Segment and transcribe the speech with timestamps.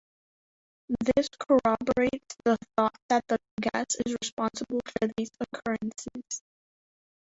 [1.15, 3.37] This corroborates the thought that the
[3.71, 6.41] gas is responsible for these occurrences.